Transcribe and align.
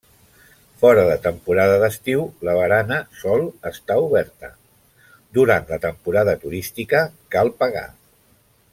Fora 0.83 1.01
de 1.09 1.17
temporada 1.25 1.75
d’estiu 1.83 2.23
la 2.49 2.55
barana 2.61 2.97
sol 3.19 3.45
estar 3.73 3.99
oberta, 4.07 4.51
durant 5.39 5.71
la 5.75 5.83
temporada 5.87 6.39
turística 6.47 7.07
cal 7.37 7.57
pagar. 7.65 7.89